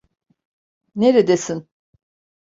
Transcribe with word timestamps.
Neredesin? 0.95 1.67